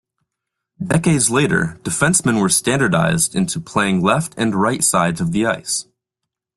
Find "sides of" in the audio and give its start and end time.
4.83-5.31